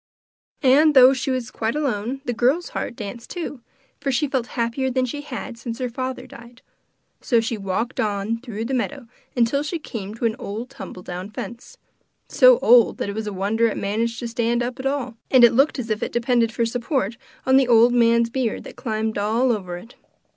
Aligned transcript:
And 0.63 0.95
though 0.95 1.13
she 1.13 1.29
was 1.29 1.51
quite 1.51 1.75
alone, 1.75 2.21
the 2.25 2.33
girl's 2.33 2.69
heart 2.69 2.95
danced 2.95 3.29
too, 3.29 3.61
for 3.99 4.11
she 4.11 4.27
felt 4.27 4.47
happier 4.57 4.89
than 4.89 5.05
she 5.05 5.21
had 5.21 5.59
since 5.59 5.77
her 5.77 5.91
father 5.91 6.25
died. 6.25 6.63
So 7.21 7.39
she 7.39 7.55
walked 7.55 7.99
on 7.99 8.39
through 8.39 8.65
the 8.65 8.73
meadow 8.73 9.05
till 9.45 9.61
she 9.61 9.77
came 9.77 10.15
to 10.15 10.25
an 10.25 10.35
old 10.39 10.71
tumbledown 10.71 11.29
fence 11.29 11.77
so 12.27 12.57
old 12.63 12.97
that 12.97 13.09
it 13.09 13.13
was 13.15 13.27
a 13.27 13.31
wonder 13.31 13.67
it 13.67 13.77
managed 13.77 14.17
to 14.21 14.27
stand 14.27 14.63
up 14.63 14.79
at 14.79 14.87
all, 14.87 15.17
and 15.29 15.43
it 15.43 15.53
looked 15.53 15.77
as 15.77 15.91
if 15.91 16.01
it 16.01 16.11
depended 16.11 16.51
for 16.51 16.65
support 16.65 17.15
on 17.45 17.57
the 17.57 17.67
old 17.67 17.93
man's 17.93 18.31
beard 18.31 18.63
that 18.63 18.75
climbed 18.75 19.19
all 19.19 19.51
over 19.51 19.77
it. 19.77 19.93